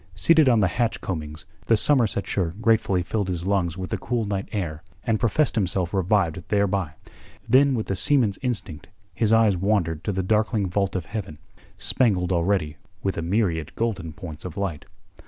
[0.15, 4.25] Seated on the hatch coamings, the Somersetshire lad gratefully filled his lungs with the cool
[4.25, 6.93] night air, and professed himself revived thereby.
[7.47, 11.37] Then with the seaman's instinct his eyes wandered to the darkling vault of heaven,
[11.77, 14.85] spangled already with a myriad golden points of light.